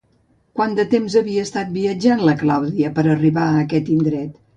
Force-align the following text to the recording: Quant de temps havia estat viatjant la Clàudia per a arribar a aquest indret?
Quant 0.59 0.71
de 0.77 0.85
temps 0.93 1.17
havia 1.19 1.43
estat 1.47 1.69
viatjant 1.75 2.23
la 2.29 2.35
Clàudia 2.39 2.91
per 2.97 3.05
a 3.05 3.13
arribar 3.17 3.45
a 3.51 3.61
aquest 3.67 3.93
indret? 3.99 4.33